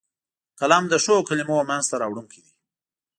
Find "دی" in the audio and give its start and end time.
2.45-2.51